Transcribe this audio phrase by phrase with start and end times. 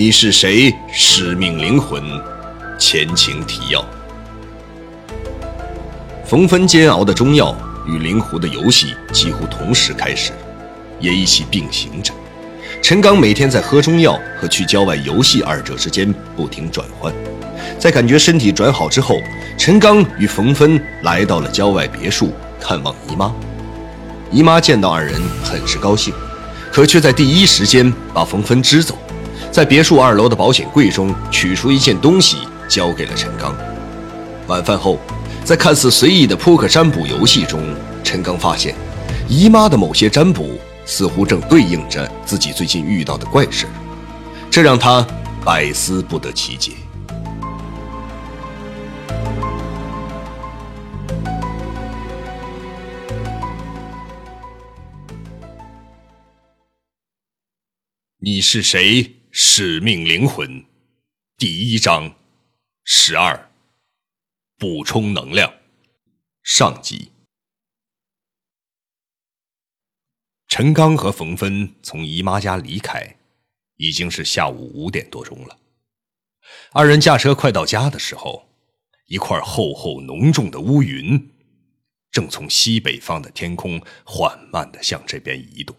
[0.00, 0.74] 你是谁？
[0.90, 2.02] 使命灵魂，
[2.78, 3.84] 前情提要。
[6.24, 7.54] 冯芬煎熬的中药
[7.86, 10.32] 与灵狐的游戏几乎同时开始，
[11.00, 12.14] 也一起并行着。
[12.80, 17.12] 陈刚每天在喝中药和去郊外游戏二者之间不停转换。
[17.78, 19.20] 在感觉身体转好之后，
[19.58, 23.30] 陈刚与冯芬来到了郊外别墅看望姨妈。
[24.30, 26.14] 姨妈见到二人很是高兴，
[26.72, 28.98] 可却在第一时间把冯芬支走，
[29.52, 32.36] 在别墅二楼的保险柜中取出一件东西
[32.68, 33.52] 交给了陈刚。
[34.46, 34.96] 晚饭后，
[35.44, 37.60] 在看似随意的扑克占卜游戏中，
[38.04, 38.76] 陈刚发现，
[39.28, 43.66] 姨妈的某些占卜似乎正对应着自己最近遇到的怪事，
[44.48, 45.04] 这让他
[45.44, 46.72] 百思不得其解。
[58.22, 59.19] 你是谁？
[59.32, 60.64] 使命灵魂，
[61.36, 62.16] 第一章，
[62.82, 63.48] 十二，
[64.58, 65.54] 补充能量，
[66.42, 67.12] 上集。
[70.48, 73.18] 陈刚和冯芬从姨妈家离开，
[73.76, 75.56] 已经是下午五点多钟了。
[76.72, 78.48] 二人驾车快到家的时候，
[79.06, 81.30] 一块厚厚浓重的乌云，
[82.10, 85.76] 正从西北方的天空缓慢的向这边移动。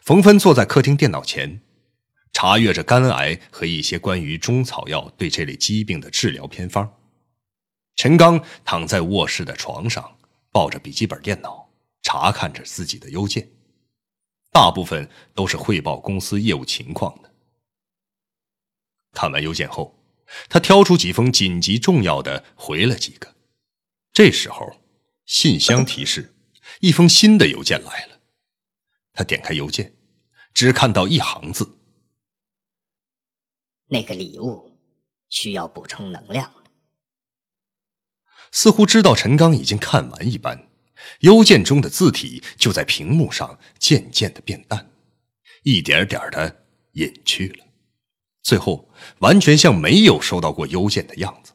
[0.00, 1.60] 冯芬坐在客厅电脑前，
[2.42, 6.90] 查阅着肝癌和一些关于中草药对这类疾病的治疗偏方。
[7.96, 10.16] 陈刚躺在卧室的床上，
[10.50, 11.68] 抱着笔记本电脑，
[12.00, 13.46] 查看着自己的邮件，
[14.50, 17.30] 大部分都是汇报公司业务情况的。
[19.12, 20.02] 看完邮件后，
[20.48, 23.34] 他挑出几封紧急重要的回了几个。
[24.14, 24.80] 这时候，
[25.26, 26.34] 信箱提示
[26.80, 28.18] 一封新的邮件来了。
[29.12, 29.94] 他点开邮件，
[30.54, 31.76] 只看到一行字
[33.90, 34.78] ：“那个礼物
[35.28, 36.50] 需要补充能量
[38.50, 40.68] 似乎知道陈刚已经看完一般，
[41.20, 44.90] 邮件中的字体就在屏幕上渐渐的变淡，
[45.62, 47.66] 一点点的隐去了，
[48.42, 51.52] 最后完全像没有收到过邮件的样子。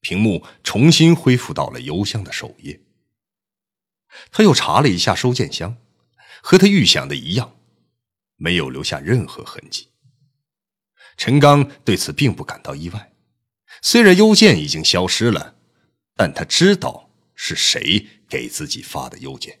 [0.00, 2.80] 屏幕重新恢复到了邮箱的首页。
[4.30, 5.76] 他又查了一下收件箱。
[6.46, 7.56] 和他预想的一样，
[8.36, 9.88] 没有留下任何痕迹。
[11.16, 13.12] 陈刚对此并不感到意外，
[13.82, 15.56] 虽然邮件已经消失了，
[16.14, 19.60] 但他知道是谁给自己发的邮件。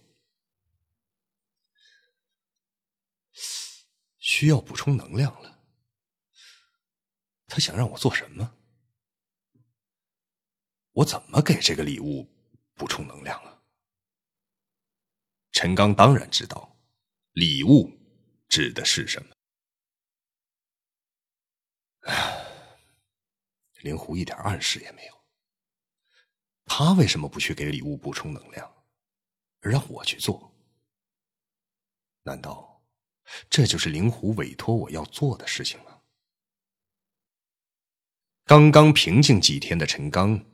[4.18, 5.60] 需要补充能量了，
[7.46, 8.56] 他想让我做什么？
[10.92, 12.28] 我怎么给这个礼物
[12.74, 13.62] 补充能量了？
[15.52, 16.70] 陈刚当然知道。
[17.32, 17.90] 礼物
[18.48, 19.33] 指的是什么？
[23.82, 25.14] 灵狐一点暗示也没有。
[26.66, 28.70] 他为什么不去给礼物补充能量，
[29.60, 30.52] 而让我去做？
[32.22, 32.82] 难道
[33.50, 36.00] 这就是灵狐委托我要做的事情吗？
[38.46, 40.44] 刚刚平静几天的陈刚，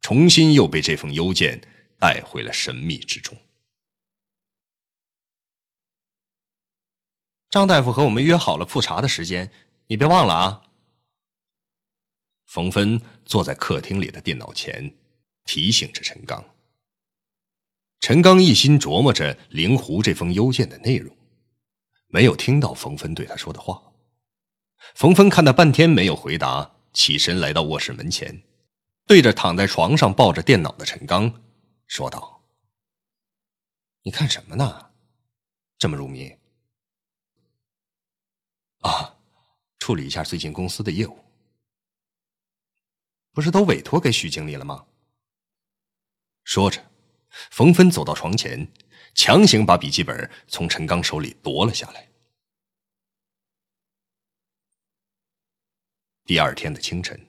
[0.00, 1.60] 重新又被这封邮件
[1.98, 3.36] 带回了神秘之中。
[7.48, 9.52] 张大夫和我们约好了复查的时间，
[9.88, 10.69] 你别忘了啊。
[12.50, 14.92] 冯芬坐在客厅里的电脑前，
[15.44, 16.44] 提醒着陈刚。
[18.00, 21.16] 陈刚一心琢磨着灵狐这封邮件的内容，
[22.08, 23.80] 没有听到冯芬对他说的话。
[24.96, 28.42] 冯芬看他半天没有回答，起身来到卧室门前，
[29.06, 31.44] 对着躺在床上抱着电脑的陈刚
[31.86, 32.42] 说道
[34.02, 34.90] ：“你看什么呢？
[35.78, 36.36] 这么入迷？”
[38.82, 39.14] 啊，
[39.78, 41.16] 处理一下最近公司的业务，
[43.32, 44.86] 不是都委托给许经理了吗？
[46.44, 46.90] 说着，
[47.50, 48.66] 冯芬走到床前，
[49.14, 52.08] 强行把笔记本从陈刚手里夺了下来。
[56.24, 57.28] 第二天的清晨，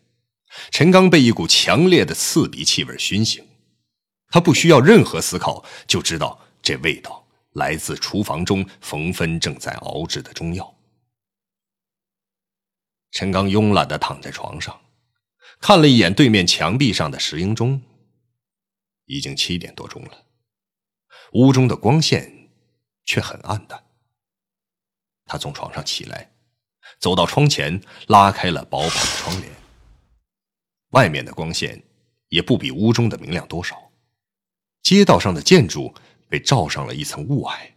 [0.72, 3.48] 陈刚被一股强烈的刺鼻气味熏醒，
[4.28, 10.76] 他不需要任何思考就知道这味道来自厨房中冯芬正在熬制的中药。
[13.12, 14.80] 陈刚慵懒的躺在床上，
[15.62, 17.82] 看了一眼对面墙壁上的石英钟，
[19.06, 20.26] 已经七点多钟了，
[21.34, 22.50] 屋中的光线
[23.06, 23.84] 却很暗淡。
[25.26, 26.34] 他从床上起来，
[27.00, 29.52] 走到窗前，拉开了薄薄的窗帘。
[30.90, 31.84] 外面的光线
[32.30, 33.92] 也不比屋中的明亮多少，
[34.82, 35.94] 街道上的建筑
[36.28, 37.74] 被罩上了一层雾霭，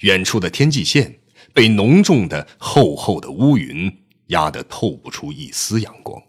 [0.00, 1.20] 远处的天际线。
[1.54, 6.20] 被浓重的、厚厚的乌云压得透不出一丝阳光，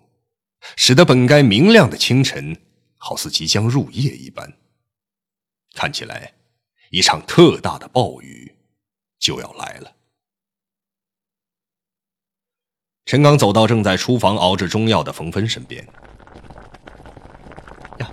[0.75, 2.55] 使得本该明亮的清晨，
[2.97, 4.51] 好似即将入夜一般。
[5.73, 6.33] 看起来，
[6.89, 8.55] 一场特大的暴雨
[9.19, 9.91] 就要来了。
[13.05, 15.83] 陈刚走到正在厨房熬制中药的冯芬身边。
[17.99, 18.11] 呀，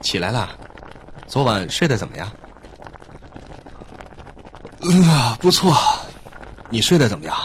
[0.00, 0.56] 起来啦，
[1.26, 2.26] 昨晚睡得怎么样？
[5.04, 5.76] 啊，不错。
[6.70, 7.36] 你睡得怎么样？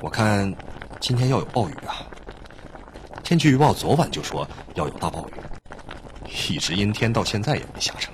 [0.00, 0.54] 我看
[1.00, 2.03] 今天要有暴雨啊。
[3.24, 5.32] 天气预报昨晚就说要有大暴雨，
[6.28, 8.12] 一直阴天到现在也没下成。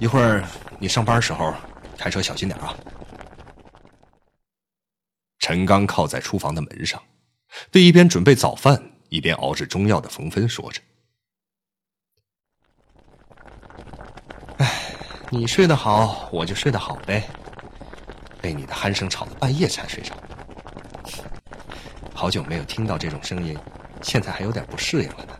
[0.00, 0.44] 一会儿
[0.80, 1.54] 你上班时候
[1.96, 2.76] 开车小心点啊。
[5.38, 7.00] 陈刚靠在厨房的门上，
[7.70, 10.80] 对一边准备早饭一边熬着中药的冯芬说着
[14.58, 14.68] ：“哎，
[15.30, 17.22] 你睡得好，我就睡得好呗。
[18.42, 20.16] 被你的鼾声吵得半夜才睡着，
[22.16, 23.54] 好久没有听到这种声音，
[24.00, 25.38] 现在还有点不适应了呢。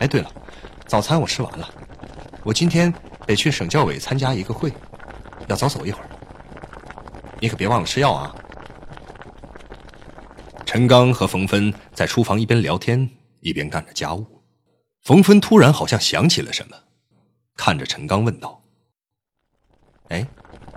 [0.00, 0.30] 哎，对了，
[0.86, 1.66] 早餐我吃完了，
[2.44, 2.92] 我今天
[3.26, 4.70] 得去省教委参加一个会，
[5.48, 6.08] 要早走一会儿。
[7.40, 8.36] 你可别忘了吃药啊。”
[10.66, 13.08] 陈刚和冯芬在厨房一边聊天
[13.40, 14.26] 一边干着家务。
[15.00, 16.76] 冯芬突然好像想起了什么，
[17.56, 18.62] 看着陈刚问道
[20.10, 20.26] ：“哎，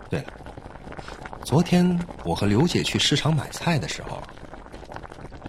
[0.10, 0.34] 对了，
[1.44, 4.22] 昨天我和刘姐去市场买菜的时候，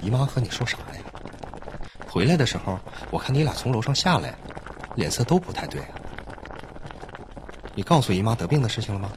[0.03, 1.03] 姨妈和你说啥呀？
[2.09, 2.79] 回来的时候，
[3.11, 4.35] 我看你俩从楼上下来，
[4.97, 5.89] 脸色都不太对啊。
[7.75, 9.11] 你告诉姨妈得病的事情了吗？”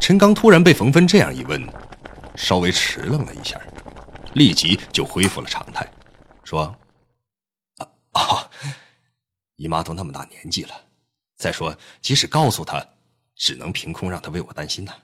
[0.00, 1.62] 陈刚突然被冯芬这样一问。
[2.36, 3.60] 稍微迟愣了一下，
[4.32, 5.86] 立即就恢复了常态，
[6.42, 6.74] 说
[7.76, 8.50] ：“啊啊，
[9.56, 10.74] 姨妈都那么大年纪了，
[11.36, 12.82] 再说即使告诉她，
[13.36, 14.94] 只能凭空让她为我担心呐。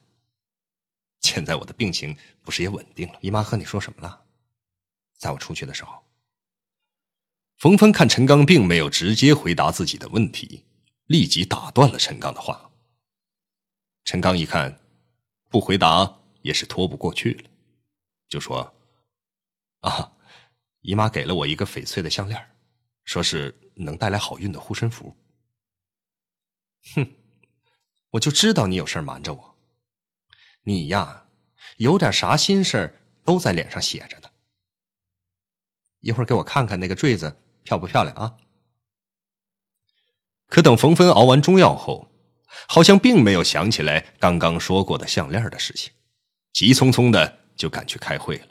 [1.27, 3.19] 现在我的病情不是也稳定了？
[3.21, 4.25] 姨妈和你说什么了？
[5.19, 6.05] 在我出去的时候。”
[7.59, 10.65] 冯芬看陈刚并没有直接回答自己的问题，
[11.07, 12.71] 立即打断了陈刚的话。
[14.05, 14.79] 陈刚一看，
[15.51, 16.21] 不回答。
[16.43, 17.51] 也是拖不过去了，
[18.29, 18.73] 就说
[19.83, 20.13] ：“啊，
[20.83, 22.41] 姨妈给了我一个翡翠的项链，
[23.03, 25.17] 说是能带来好运的护身符。”
[26.95, 27.05] 哼，
[28.11, 29.56] 我就知道你有事瞒着我。
[30.69, 31.27] 你呀，
[31.77, 34.29] 有点啥心事都在脸上写着呢。
[36.01, 38.35] 一会儿给我看看那个坠子漂不漂亮啊？
[40.49, 42.11] 可等冯芬熬完中药后，
[42.67, 45.93] 好像并没有想起来刚刚说过的项链的事情。
[46.53, 48.49] 急匆匆的就赶去开会了。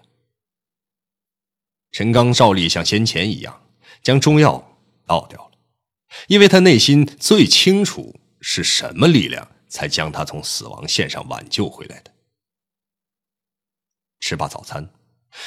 [1.92, 3.68] 陈刚照例像先前一样
[4.02, 5.58] 将中药倒掉了，
[6.28, 12.12] 因为他内心最清楚是什么力量才将他从死亡线上挽救回来的。
[14.20, 14.90] 吃罢早餐，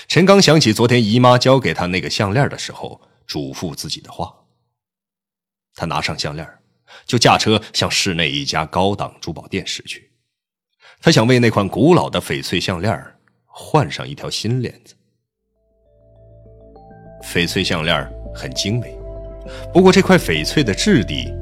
[0.06, 4.44] 陈刚想起昨天姨妈交给他那个项链的时候嘱咐自己的话，
[5.74, 6.46] 他拿上项链，
[7.04, 10.12] 就驾车向市内一家高档珠宝店驶去。
[11.00, 14.94] 他想为那款古老的翡翠项链换上一条新链子。
[17.22, 18.96] 翡翠项链很精美，
[19.72, 21.32] 不过这块翡翠的质地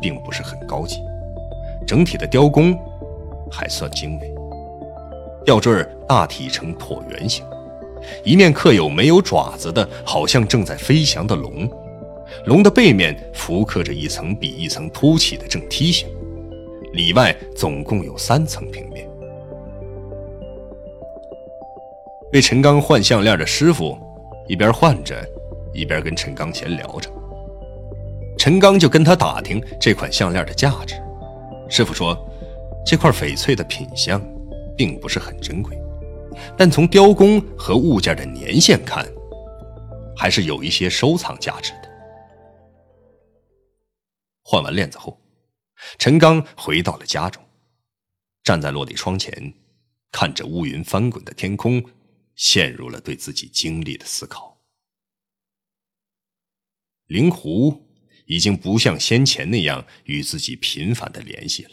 [0.00, 1.00] 并不是很高级，
[1.86, 2.78] 整体的雕工
[3.50, 4.32] 还算精美。
[5.44, 7.44] 吊坠大体呈椭圆形，
[8.24, 11.70] 一面刻有没有爪子的，好像正在飞翔的龙，
[12.46, 16.08] 龙的背面浮刻着一层比一层凸起的正梯形。
[16.94, 19.06] 里外总共有三层平面。
[22.32, 23.98] 为陈刚换项链的师傅
[24.48, 25.16] 一边换着，
[25.72, 27.10] 一边跟陈刚闲聊着。
[28.38, 30.94] 陈刚就跟他打听这款项链的价值。
[31.68, 32.16] 师傅说，
[32.86, 34.20] 这块翡翠的品相
[34.76, 35.76] 并不是很珍贵，
[36.56, 39.06] 但从雕工和物件的年限看，
[40.16, 41.90] 还是有一些收藏价值的。
[44.42, 45.20] 换完链子后。
[45.98, 47.42] 陈刚回到了家中，
[48.42, 49.52] 站在落地窗前，
[50.10, 51.84] 看着乌云翻滚的天空，
[52.36, 54.58] 陷入了对自己经历的思考。
[57.06, 57.86] 灵狐
[58.26, 61.70] 已经不像先前那样与自己频繁的联系了。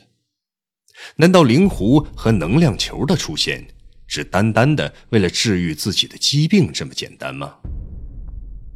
[1.16, 3.66] 难道灵狐和能量球的出现，
[4.08, 7.56] 只单单的为了治愈自己的疾病这么简单吗？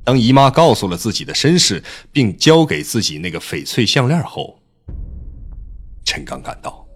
[0.04, 4.62] 当姨妈告诉了自己的身世，并交给自己那个翡翠项链后，
[6.06, 6.88] 陈刚感到，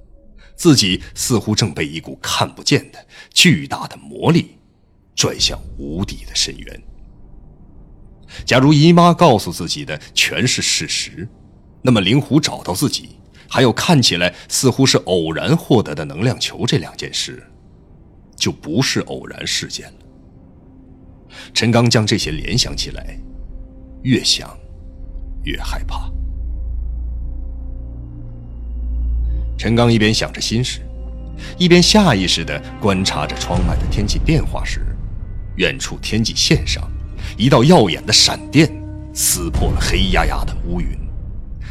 [0.55, 4.55] 自己似乎正被一股看不见的巨大的魔力
[5.15, 6.83] 拽向无底的深渊。
[8.45, 11.27] 假如姨妈告诉自己的全是事实，
[11.81, 13.09] 那么灵狐找到自己，
[13.47, 17.43] 还有看起来似乎是偶然获得的能量球这两件事，
[18.35, 19.93] 就不是偶然事件了。
[21.53, 23.17] 陈刚将这些联想起来，
[24.03, 24.57] 越想
[25.43, 26.11] 越害怕。
[29.57, 30.81] 陈刚一边想着心事，
[31.57, 34.85] 一边下意识地观察着窗外的天气变化时，
[35.57, 36.89] 远处天际线上，
[37.37, 38.69] 一道耀眼的闪电
[39.13, 40.87] 撕破了黑压压的乌云，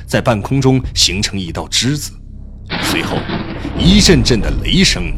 [0.07, 2.12] 在半空中形成一道之字，
[2.83, 3.17] 随后
[3.78, 5.12] 一阵阵的雷声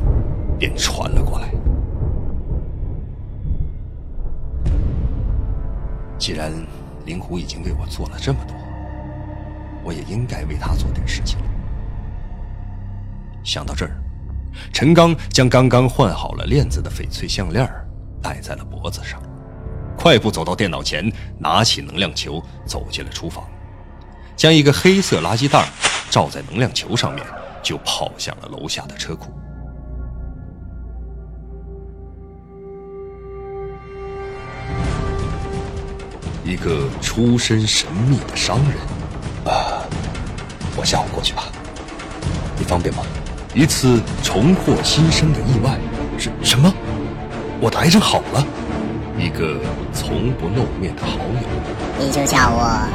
[0.59, 1.51] 便传了过来。
[6.19, 6.53] 既然
[7.07, 8.55] 灵狐已经为我做了这么多，
[9.83, 11.39] 我也应该为他做点事情。
[13.43, 13.97] 想到这儿，
[14.71, 17.67] 陈刚将刚刚换好了链子的翡翠项链
[18.21, 19.19] 戴在了脖子上，
[20.03, 23.45] 快步走到电脑前，拿起能量球，走进了厨房，
[24.35, 25.69] 将一个黑色垃圾袋
[26.09, 27.23] 罩在能量球上面，
[27.63, 29.31] 就跑向了楼下的车库。
[36.47, 39.85] 一个出身神秘的商人，啊，
[40.79, 41.45] 我下午过去吧，
[42.57, 43.03] 你方便吗？
[43.55, 45.79] 一次重获新生的意外，
[46.17, 46.73] 什什么？
[47.61, 48.47] 我的癌症好了？
[49.21, 49.61] 一个
[49.93, 51.47] 从不露面的好友，
[51.99, 52.89] 你就叫我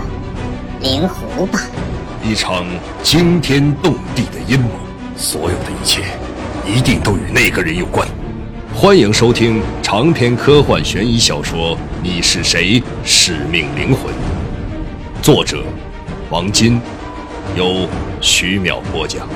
[0.82, 1.60] 灵狐吧。
[2.24, 2.66] 一场
[3.04, 4.70] 惊天动地的阴谋，
[5.16, 6.02] 所有的一切
[6.66, 8.08] 一定都与那个人有关。
[8.74, 12.82] 欢迎收听长篇科幻悬疑小说《你是谁？
[13.04, 14.12] 使命灵魂》，
[15.22, 15.64] 作者
[16.32, 16.82] 王金，
[17.56, 17.88] 由
[18.20, 19.28] 徐淼播讲。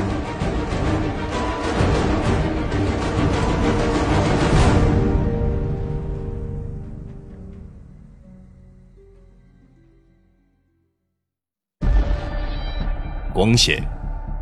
[13.40, 13.82] 光线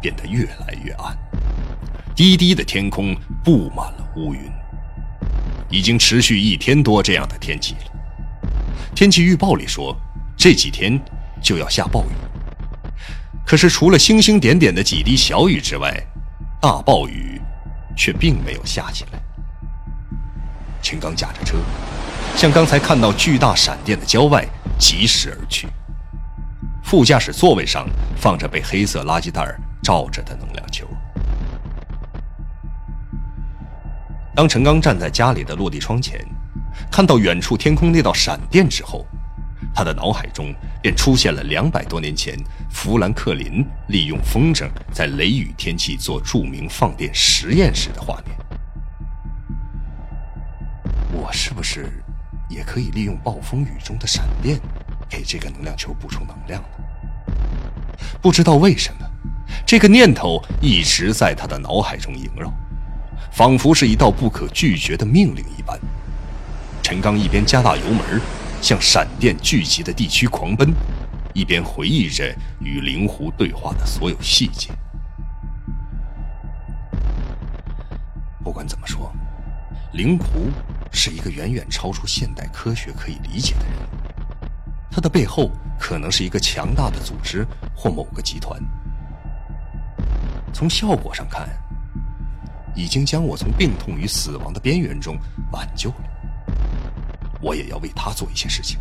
[0.01, 1.15] 变得越来越暗，
[2.15, 4.41] 低低的天空布满了乌云。
[5.69, 7.91] 已经持续一天多这样的天气了。
[8.95, 9.95] 天气预报里说，
[10.35, 10.99] 这几天
[11.43, 12.13] 就要下暴雨。
[13.45, 15.93] 可是除了星星点点的几滴小雨之外，
[16.59, 17.39] 大暴雨
[17.95, 19.19] 却并没有下起来。
[20.81, 21.55] 秦刚驾着车，
[22.35, 24.43] 向刚才看到巨大闪电的郊外
[24.79, 25.67] 疾驶而去。
[26.87, 29.45] 副驾驶座位上放着被黑色垃圾袋
[29.83, 30.87] 罩着的能量球。
[34.33, 36.17] 当陈刚站在家里的落地窗前，
[36.89, 39.05] 看到远处天空那道闪电之后，
[39.75, 42.39] 他的脑海中便出现了两百多年前
[42.69, 48.33] 富兰克林利用风筝在雷雨天气做著名放电实验时的画面。
[51.11, 52.01] 我是不是
[52.47, 54.57] 也可以利用暴风雨中的闪电，
[55.09, 56.67] 给这个能量球补充能量呢？
[58.21, 59.09] 不知道为什么，
[59.65, 62.51] 这个念头一直在他的脑海中萦绕。
[63.31, 65.79] 仿佛是一道不可拒绝的命令一般，
[66.81, 68.19] 陈刚一边加大油门，
[68.61, 70.73] 向闪电聚集的地区狂奔，
[71.33, 74.71] 一边回忆着与灵狐对话的所有细节。
[78.43, 79.13] 不管怎么说，
[79.93, 80.49] 灵狐
[80.91, 83.75] 是一个远远超出现代科学可以理解的人，
[84.97, 88.59] 它的背后可能是一个强大的组织或某个集团。
[90.51, 91.47] 从效果上看。
[92.75, 95.17] 已经将我从病痛与死亡的边缘中
[95.51, 96.03] 挽救了，
[97.41, 98.79] 我也要为他做一些事情。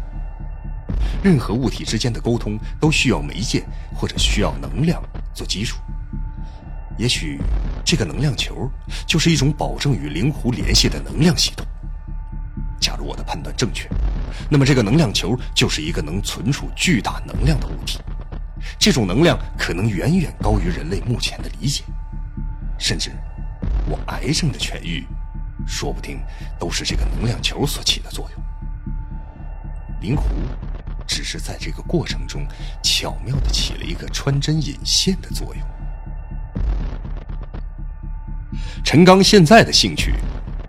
[1.23, 5.79] 任何物体之间的沟通都需要媒介或者需要能量做基础。
[6.99, 7.41] 也许
[7.87, 8.71] 这个能量球
[9.07, 11.67] 就是一种保证与灵狐联系的能量系统。
[12.79, 13.89] 假如我的判断正确，
[14.51, 18.01] 那么这个能量球就是一个能存储巨大能量的物体。
[18.79, 21.85] 这种能量可能远远高于人类目前的理解，
[22.79, 23.11] 甚至。
[23.89, 25.07] 我癌症的痊愈，
[25.67, 26.21] 说不定
[26.59, 28.43] 都是这个能量球所起的作用。
[30.01, 30.25] 灵狐
[31.07, 32.47] 只是在这个过程中
[32.83, 35.65] 巧妙的起了一个穿针引线的作用。
[38.85, 40.15] 陈刚现在的兴趣，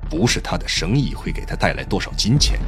[0.10, 2.60] 不是他的生意会给他带来多少金钱，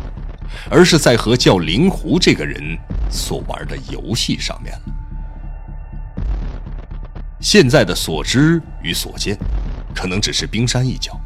[0.70, 2.78] 而是在和叫灵狐这个人
[3.10, 4.82] 所玩的游戏上面了。
[7.40, 9.38] 现在的所知与所见。
[9.92, 11.20] 可能只是冰山一角，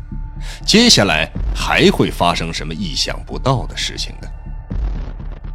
[0.66, 4.28] 接下来还会发生什么意想不到的事情呢？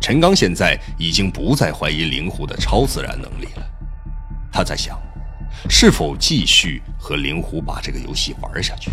[0.00, 3.66] 陈刚现在已经不再怀疑灵狐的超自然能力了，
[4.52, 5.00] 他在想，
[5.68, 8.92] 是否继续和灵狐把这个游戏玩下去？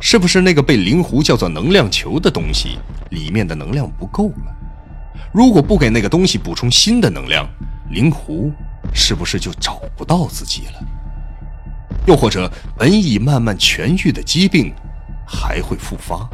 [0.00, 2.78] 是不是那个被灵狐叫做能量球的东西
[3.10, 4.54] 里面的能量不够了？
[5.32, 7.48] 如果不给那个东西补充新的能量，
[7.90, 8.52] 灵狐
[8.92, 10.84] 是不是就找不到自己了？
[12.06, 14.74] 又或者本已慢慢痊愈的疾病
[15.26, 16.28] 还会复发？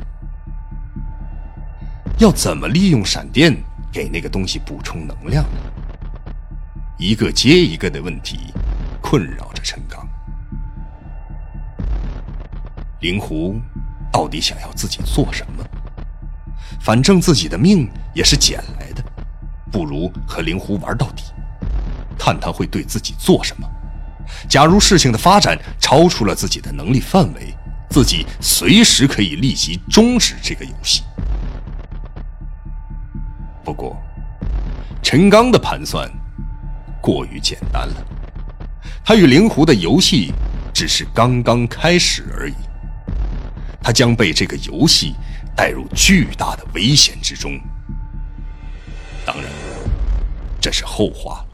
[2.19, 3.57] 要怎么利用闪电
[3.93, 6.33] 给那个东西补充能量呢？
[6.99, 8.53] 一个接一个的问题
[9.01, 10.07] 困扰着陈刚。
[13.01, 13.59] 灵狐
[14.13, 15.65] 到底想要自己做什么？
[16.81, 19.03] 反正自己的命也是捡来的，
[19.71, 21.25] 不如和灵狐玩到底，
[22.19, 23.69] 看他会对自己做什么。
[24.49, 27.55] 假如事情的发展超出了自己的能力范围，
[27.89, 31.03] 自己随时可以立即终止这个游戏。
[33.65, 33.97] 不过，
[35.03, 36.09] 陈刚的盘算
[37.01, 38.07] 过于简单了，
[39.05, 40.33] 他与灵狐的游戏
[40.73, 42.55] 只是刚刚开始而已。
[43.83, 45.15] 他将被这个游戏
[45.57, 47.59] 带入巨大的危险之中。
[49.25, 49.51] 当然，
[50.61, 51.45] 这是后话。